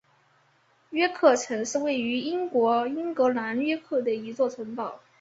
[0.89, 4.99] 约克城是位于英国英格兰约克的一座城堡。